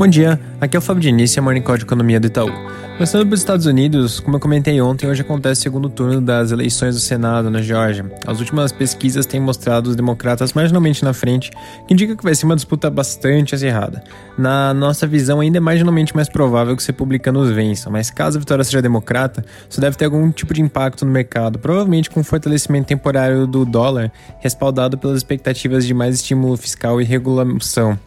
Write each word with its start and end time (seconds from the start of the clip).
Bom 0.00 0.08
dia, 0.08 0.40
aqui 0.58 0.74
é 0.74 0.78
o 0.78 0.80
Fábio 0.80 1.02
Diniz, 1.02 1.36
a 1.36 1.42
Morning 1.42 1.60
Call 1.60 1.76
de 1.76 1.84
Economia 1.84 2.18
do 2.18 2.26
Itaú. 2.26 2.50
Começando 2.94 3.24
pelos 3.24 3.40
Estados 3.40 3.66
Unidos, 3.66 4.18
como 4.18 4.36
eu 4.36 4.40
comentei 4.40 4.80
ontem, 4.80 5.06
hoje 5.06 5.20
acontece 5.20 5.60
o 5.60 5.62
segundo 5.62 5.90
turno 5.90 6.22
das 6.22 6.50
eleições 6.52 6.94
do 6.94 7.00
Senado 7.02 7.50
na 7.50 7.60
Geórgia. 7.60 8.10
As 8.26 8.40
últimas 8.40 8.72
pesquisas 8.72 9.26
têm 9.26 9.38
mostrado 9.38 9.90
os 9.90 9.96
democratas 9.96 10.54
marginalmente 10.54 11.04
na 11.04 11.12
frente, 11.12 11.50
que 11.86 11.92
indica 11.92 12.16
que 12.16 12.24
vai 12.24 12.34
ser 12.34 12.46
uma 12.46 12.56
disputa 12.56 12.88
bastante 12.88 13.54
acirrada. 13.54 14.02
Na 14.38 14.72
nossa 14.72 15.06
visão, 15.06 15.40
ainda 15.40 15.58
é 15.58 15.60
marginalmente 15.60 16.16
mais 16.16 16.30
provável 16.30 16.74
que 16.74 16.80
os 16.80 16.86
republicanos 16.86 17.50
vençam, 17.50 17.92
mas 17.92 18.10
caso 18.10 18.38
a 18.38 18.40
vitória 18.40 18.64
seja 18.64 18.80
democrata, 18.80 19.44
isso 19.68 19.82
deve 19.82 19.98
ter 19.98 20.06
algum 20.06 20.30
tipo 20.30 20.54
de 20.54 20.62
impacto 20.62 21.04
no 21.04 21.12
mercado, 21.12 21.58
provavelmente 21.58 22.08
com 22.08 22.20
um 22.20 22.24
fortalecimento 22.24 22.86
temporário 22.86 23.46
do 23.46 23.66
dólar, 23.66 24.10
respaldado 24.38 24.96
pelas 24.96 25.18
expectativas 25.18 25.86
de 25.86 25.92
mais 25.92 26.14
estímulo 26.16 26.56
fiscal 26.56 27.02
e 27.02 27.04
regulação. 27.04 27.98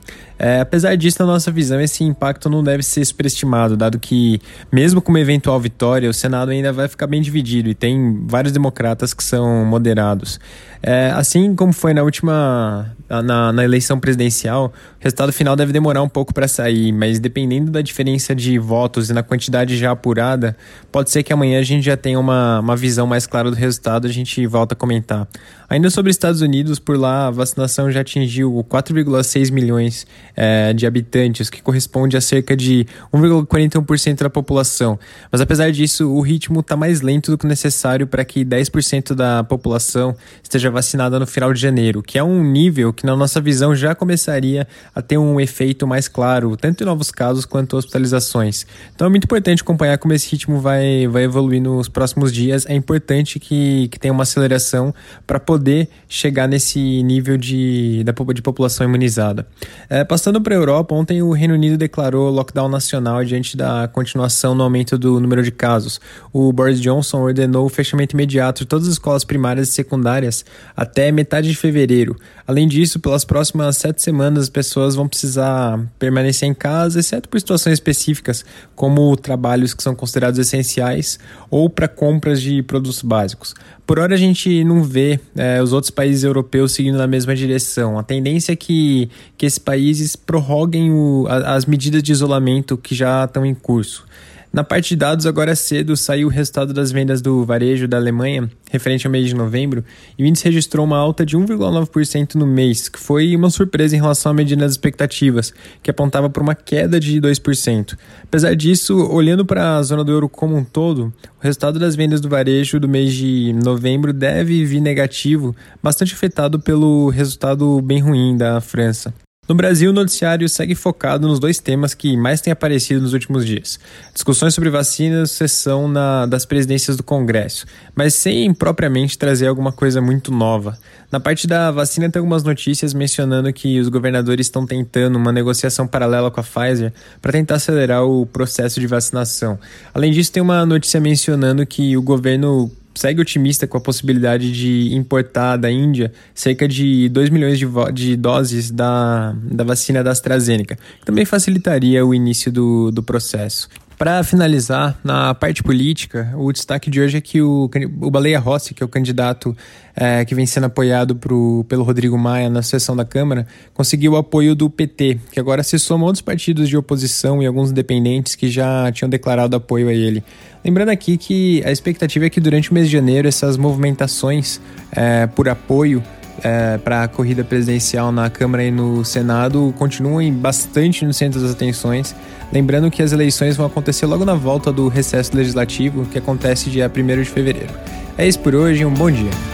É, 0.45 0.59
apesar 0.59 0.97
disso, 0.97 1.15
na 1.21 1.25
nossa 1.25 1.49
visão, 1.49 1.79
esse 1.79 2.03
impacto 2.03 2.49
não 2.49 2.61
deve 2.61 2.83
ser 2.83 3.05
superestimado, 3.05 3.77
dado 3.77 3.97
que, 3.97 4.41
mesmo 4.69 5.01
com 5.01 5.09
uma 5.09 5.21
eventual 5.21 5.57
vitória, 5.57 6.09
o 6.09 6.13
Senado 6.13 6.51
ainda 6.51 6.73
vai 6.73 6.89
ficar 6.89 7.07
bem 7.07 7.21
dividido 7.21 7.69
e 7.69 7.73
tem 7.73 8.21
vários 8.27 8.51
democratas 8.51 9.13
que 9.13 9.23
são 9.23 9.63
moderados. 9.63 10.41
É, 10.85 11.11
assim 11.11 11.55
como 11.55 11.71
foi 11.71 11.93
na 11.93 12.03
última 12.03 12.93
na, 13.07 13.53
na, 13.53 13.63
eleição 13.63 13.97
presidencial, 13.97 14.73
o 14.99 14.99
resultado 14.99 15.31
final 15.31 15.55
deve 15.55 15.71
demorar 15.71 16.01
um 16.01 16.09
pouco 16.09 16.33
para 16.33 16.45
sair, 16.45 16.91
mas 16.91 17.19
dependendo 17.19 17.71
da 17.71 17.81
diferença 17.81 18.35
de 18.35 18.59
votos 18.59 19.09
e 19.09 19.13
na 19.13 19.23
quantidade 19.23 19.77
já 19.77 19.91
apurada, 19.91 20.57
pode 20.91 21.09
ser 21.09 21.23
que 21.23 21.31
amanhã 21.31 21.57
a 21.61 21.63
gente 21.63 21.85
já 21.85 21.95
tenha 21.95 22.19
uma, 22.19 22.59
uma 22.59 22.75
visão 22.75 23.07
mais 23.07 23.25
clara 23.25 23.49
do 23.49 23.55
resultado, 23.55 24.07
a 24.07 24.11
gente 24.11 24.45
volta 24.45 24.73
a 24.73 24.75
comentar. 24.75 25.25
Ainda 25.73 25.89
sobre 25.89 26.11
Estados 26.11 26.41
Unidos, 26.41 26.77
por 26.77 26.95
lá 26.95 27.25
a 27.25 27.31
vacinação 27.31 27.89
já 27.89 28.01
atingiu 28.01 28.63
4,6 28.69 29.51
milhões 29.51 30.05
é, 30.35 30.71
de 30.71 30.85
habitantes, 30.85 31.49
que 31.49 31.63
corresponde 31.63 32.15
a 32.15 32.21
cerca 32.21 32.55
de 32.55 32.85
1,41% 33.11 34.19
da 34.19 34.29
população. 34.29 34.99
Mas 35.31 35.41
apesar 35.41 35.71
disso, 35.71 36.07
o 36.11 36.21
ritmo 36.21 36.59
está 36.59 36.77
mais 36.77 37.01
lento 37.01 37.31
do 37.31 37.39
que 37.39 37.47
necessário 37.47 38.05
para 38.05 38.23
que 38.23 38.45
10% 38.45 39.15
da 39.15 39.43
população 39.43 40.15
esteja 40.43 40.69
vacinada 40.69 41.17
no 41.17 41.25
final 41.25 41.51
de 41.51 41.59
janeiro, 41.59 42.03
que 42.03 42.19
é 42.19 42.23
um 42.23 42.43
nível 42.43 42.93
que, 42.93 43.03
na 43.03 43.15
nossa 43.15 43.41
visão, 43.41 43.75
já 43.75 43.95
começaria 43.95 44.67
a 44.93 45.01
ter 45.01 45.17
um 45.17 45.41
efeito 45.41 45.87
mais 45.87 46.07
claro, 46.07 46.55
tanto 46.55 46.83
em 46.83 46.85
novos 46.85 47.09
casos 47.09 47.45
quanto 47.45 47.77
hospitalizações. 47.77 48.67
Então 48.93 49.07
é 49.07 49.09
muito 49.09 49.23
importante 49.23 49.63
acompanhar 49.63 49.97
como 49.97 50.13
esse 50.13 50.29
ritmo 50.29 50.59
vai, 50.59 51.07
vai 51.07 51.23
evoluir 51.23 51.63
nos 51.63 51.89
próximos 51.89 52.31
dias. 52.31 52.63
É 52.67 52.75
importante 52.75 53.39
que, 53.39 53.87
que 53.87 53.97
tenha 53.97 54.13
uma 54.13 54.21
aceleração 54.21 54.93
para 55.25 55.39
poder 55.39 55.62
poder 55.63 55.87
chegar 56.09 56.45
nesse 56.45 57.01
nível 57.03 57.37
de, 57.37 58.03
de 58.03 58.41
população 58.41 58.85
imunizada. 58.85 59.47
É, 59.89 60.03
passando 60.03 60.41
para 60.41 60.53
a 60.53 60.57
Europa, 60.57 60.93
ontem 60.93 61.21
o 61.21 61.31
Reino 61.31 61.53
Unido 61.53 61.77
declarou 61.77 62.29
lockdown 62.29 62.67
nacional 62.67 63.23
diante 63.23 63.55
da 63.55 63.87
continuação 63.87 64.53
no 64.53 64.63
aumento 64.63 64.97
do 64.97 65.21
número 65.21 65.41
de 65.41 65.51
casos. 65.51 66.01
O 66.33 66.51
Boris 66.51 66.81
Johnson 66.81 67.21
ordenou 67.21 67.65
o 67.65 67.69
fechamento 67.69 68.13
imediato 68.13 68.63
de 68.63 68.67
todas 68.67 68.87
as 68.87 68.93
escolas 68.93 69.23
primárias 69.23 69.69
e 69.69 69.71
secundárias 69.71 70.43
até 70.75 71.09
metade 71.13 71.47
de 71.47 71.55
fevereiro. 71.55 72.17
Além 72.45 72.67
disso, 72.67 72.99
pelas 72.99 73.23
próximas 73.23 73.77
sete 73.77 74.01
semanas, 74.01 74.43
as 74.43 74.49
pessoas 74.49 74.95
vão 74.95 75.07
precisar 75.07 75.79
permanecer 75.97 76.49
em 76.49 76.53
casa, 76.53 76.99
exceto 76.99 77.29
por 77.29 77.39
situações 77.39 77.73
específicas, 77.73 78.43
como 78.75 79.15
trabalhos 79.15 79.73
que 79.73 79.81
são 79.81 79.95
considerados 79.95 80.37
essenciais 80.39 81.17
ou 81.49 81.69
para 81.69 81.87
compras 81.87 82.41
de 82.41 82.61
produtos 82.61 83.01
básicos. 83.01 83.55
Por 83.85 83.99
hora, 83.99 84.15
a 84.15 84.17
gente 84.17 84.63
não 84.63 84.81
vê 84.81 85.19
é, 85.35 85.52
os 85.61 85.73
outros 85.73 85.91
países 85.91 86.23
europeus 86.23 86.71
seguindo 86.71 86.97
na 86.97 87.07
mesma 87.07 87.35
direção. 87.35 87.99
A 87.99 88.03
tendência 88.03 88.53
é 88.53 88.55
que, 88.55 89.09
que 89.37 89.45
esses 89.45 89.59
países 89.59 90.15
prorroguem 90.15 90.91
o, 90.91 91.27
as 91.27 91.65
medidas 91.65 92.01
de 92.01 92.11
isolamento 92.11 92.77
que 92.77 92.95
já 92.95 93.25
estão 93.25 93.45
em 93.45 93.53
curso. 93.53 94.05
Na 94.53 94.63
parte 94.63 94.89
de 94.89 94.97
dados, 94.97 95.25
agora 95.25 95.55
cedo 95.55 95.97
saiu 95.97 96.27
o 96.27 96.29
resultado 96.29 96.75
das 96.75 96.91
vendas 96.91 97.23
do 97.23 97.43
varejo 97.43 97.87
da 97.87 97.97
Alemanha, 97.97 98.47
referente 98.69 99.07
ao 99.07 99.11
mês 99.11 99.25
de 99.25 99.33
novembro, 99.33 99.83
e 100.15 100.23
o 100.23 100.27
índice 100.27 100.45
registrou 100.45 100.85
uma 100.85 100.95
alta 100.95 101.25
de 101.25 101.35
1,9% 101.35 102.35
no 102.35 102.45
mês, 102.45 102.87
que 102.87 102.99
foi 102.99 103.35
uma 103.35 103.49
surpresa 103.49 103.95
em 103.95 103.99
relação 103.99 104.31
à 104.31 104.35
medida 104.35 104.61
das 104.61 104.73
expectativas, 104.73 105.51
que 105.81 105.89
apontava 105.89 106.29
para 106.29 106.43
uma 106.43 106.53
queda 106.53 106.99
de 106.99 107.19
2%. 107.19 107.97
Apesar 108.21 108.55
disso, 108.55 108.95
olhando 109.11 109.43
para 109.43 109.77
a 109.77 109.81
zona 109.81 110.03
do 110.03 110.11
euro 110.11 110.29
como 110.29 110.55
um 110.55 110.63
todo, 110.63 111.11
o 111.39 111.43
resultado 111.43 111.79
das 111.79 111.95
vendas 111.95 112.21
do 112.21 112.29
varejo 112.29 112.79
do 112.79 112.87
mês 112.87 113.11
de 113.11 113.53
novembro 113.53 114.13
deve 114.13 114.63
vir 114.65 114.81
negativo, 114.81 115.55
bastante 115.81 116.13
afetado 116.13 116.59
pelo 116.59 117.09
resultado 117.09 117.81
bem 117.81 118.01
ruim 118.01 118.37
da 118.37 118.61
França. 118.61 119.11
No 119.45 119.53
Brasil, 119.55 119.91
o 119.91 119.93
noticiário 119.93 120.47
segue 120.47 120.73
focado 120.73 121.27
nos 121.27 121.37
dois 121.37 121.59
temas 121.59 121.93
que 121.93 122.15
mais 122.15 122.39
têm 122.39 122.53
aparecido 122.53 123.01
nos 123.01 123.11
últimos 123.11 123.45
dias: 123.45 123.77
discussões 124.13 124.53
sobre 124.53 124.69
vacinas, 124.69 125.31
sessão 125.31 125.85
na, 125.89 126.25
das 126.25 126.45
presidências 126.45 126.95
do 126.95 127.03
Congresso, 127.03 127.65
mas 127.93 128.13
sem 128.13 128.53
propriamente 128.53 129.17
trazer 129.17 129.47
alguma 129.47 129.73
coisa 129.73 129.99
muito 129.99 130.31
nova. 130.31 130.79
Na 131.11 131.19
parte 131.19 131.45
da 131.45 131.71
vacina, 131.71 132.09
tem 132.09 132.21
algumas 132.21 132.43
notícias 132.43 132.93
mencionando 132.93 133.51
que 133.51 133.79
os 133.81 133.89
governadores 133.89 134.47
estão 134.47 134.65
tentando 134.65 135.17
uma 135.17 135.31
negociação 135.31 135.85
paralela 135.85 136.31
com 136.31 136.39
a 136.39 136.43
Pfizer 136.43 136.93
para 137.21 137.33
tentar 137.33 137.55
acelerar 137.55 138.05
o 138.05 138.25
processo 138.25 138.79
de 138.79 138.87
vacinação. 138.87 139.59
Além 139.93 140.13
disso, 140.13 140.31
tem 140.31 140.41
uma 140.41 140.65
notícia 140.65 141.01
mencionando 141.01 141.65
que 141.65 141.97
o 141.97 142.01
governo 142.01 142.71
segue 142.95 143.21
otimista 143.21 143.67
com 143.67 143.77
a 143.77 143.81
possibilidade 143.81 144.51
de 144.51 144.93
importar 144.93 145.57
da 145.57 145.71
Índia 145.71 146.11
cerca 146.33 146.67
de 146.67 147.09
2 147.09 147.29
milhões 147.29 147.57
de, 147.57 147.67
de 147.93 148.15
doses 148.15 148.71
da, 148.71 149.35
da 149.43 149.63
vacina 149.63 150.03
da 150.03 150.11
AstraZeneca, 150.11 150.75
que 150.99 151.05
também 151.05 151.25
facilitaria 151.25 152.05
o 152.05 152.13
início 152.13 152.51
do, 152.51 152.91
do 152.91 153.01
processo. 153.01 153.67
Para 154.03 154.21
finalizar, 154.21 154.99
na 155.01 155.33
parte 155.33 155.63
política, 155.63 156.33
o 156.35 156.51
destaque 156.51 156.89
de 156.89 156.99
hoje 156.99 157.15
é 157.15 157.21
que 157.21 157.41
o, 157.41 157.71
o 158.01 158.11
Baleia 158.11 158.37
Rossi, 158.37 158.73
que 158.73 158.83
é 158.83 158.85
o 158.85 158.89
candidato 158.89 159.55
é, 159.95 160.25
que 160.25 160.35
vem 160.35 160.45
sendo 160.45 160.65
apoiado 160.65 161.15
pro, 161.15 161.65
pelo 161.69 161.85
Rodrigo 161.85 162.17
Maia 162.17 162.49
na 162.49 162.61
sessão 162.61 162.97
da 162.97 163.05
Câmara, 163.05 163.47
conseguiu 163.73 164.11
o 164.11 164.17
apoio 164.17 164.55
do 164.55 164.69
PT, 164.69 165.19
que 165.31 165.39
agora 165.39 165.63
se 165.63 165.79
soma 165.79 166.03
outros 166.03 166.21
partidos 166.21 166.67
de 166.67 166.75
oposição 166.75 167.41
e 167.41 167.45
alguns 167.45 167.71
independentes 167.71 168.35
que 168.35 168.49
já 168.49 168.91
tinham 168.91 169.07
declarado 169.07 169.55
apoio 169.55 169.87
a 169.87 169.93
ele. 169.93 170.21
Lembrando 170.65 170.89
aqui 170.89 171.15
que 171.17 171.63
a 171.63 171.71
expectativa 171.71 172.25
é 172.25 172.29
que 172.29 172.41
durante 172.41 172.71
o 172.71 172.73
mês 172.73 172.87
de 172.87 172.91
janeiro 172.91 173.25
essas 173.25 173.55
movimentações 173.55 174.59
é, 174.91 175.27
por 175.27 175.47
apoio 175.47 176.03
é, 176.43 176.77
para 176.77 177.03
a 177.03 177.07
corrida 177.07 177.43
presidencial 177.43 178.11
na 178.11 178.29
Câmara 178.29 178.63
e 178.63 178.71
no 178.71 179.03
Senado 179.05 179.73
continuem 179.77 180.33
bastante 180.33 181.05
no 181.05 181.13
centro 181.13 181.39
das 181.39 181.51
atenções. 181.51 182.15
Lembrando 182.51 182.91
que 182.91 183.01
as 183.01 183.11
eleições 183.11 183.55
vão 183.55 183.65
acontecer 183.65 184.05
logo 184.05 184.25
na 184.25 184.35
volta 184.35 184.71
do 184.71 184.87
recesso 184.87 185.35
legislativo, 185.35 186.05
que 186.05 186.17
acontece 186.17 186.69
dia 186.69 186.91
1 186.93 187.23
de 187.23 187.29
fevereiro. 187.29 187.73
É 188.17 188.27
isso 188.27 188.39
por 188.39 188.53
hoje, 188.53 188.85
um 188.85 188.93
bom 188.93 189.09
dia. 189.09 189.52